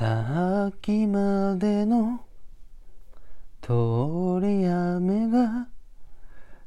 [0.00, 2.20] さっきまでの
[3.60, 5.68] 通り雨が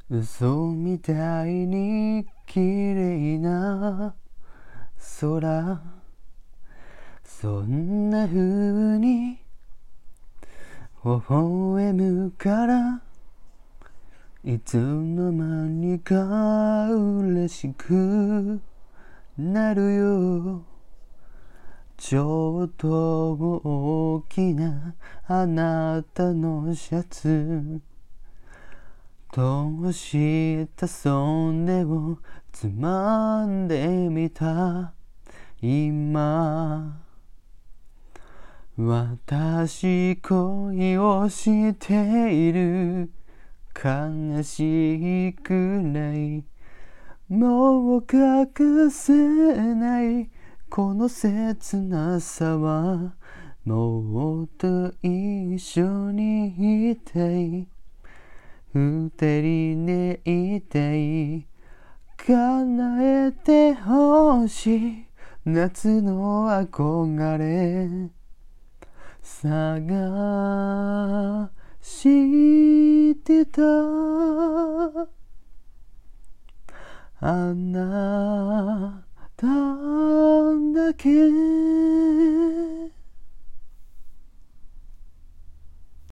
[0.07, 4.13] 嘘みたいに綺麗な
[5.19, 5.81] 空。
[7.25, 9.39] そんな風に
[11.03, 13.01] 微笑むから。
[14.43, 18.61] いつの間にか嬉しく
[19.39, 20.72] なるよ。
[22.13, 24.93] ちょっと大きな
[25.27, 27.81] あなたのシャツ。
[29.31, 32.19] 通した袖を
[32.51, 34.93] つまんでみた。
[35.59, 37.01] 今
[38.77, 43.09] 私恋をしている。
[43.83, 46.43] 悲しいくらい。
[47.27, 49.13] もう隠せ
[49.73, 50.29] ない。
[50.75, 53.13] この切なさは
[53.63, 57.67] もっと一緒にいたい
[58.73, 61.45] 二人でいたい
[62.17, 65.05] 叶えてほしい。
[65.45, 68.09] 夏の憧れ。
[69.21, 71.51] 探
[71.83, 73.61] してた。
[77.19, 79.03] あな
[79.35, 79.53] ただ
[80.89, 81.62] again.